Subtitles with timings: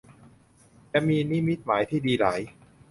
[0.93, 2.39] จะมีนิมิตหมายที่ดีหลาย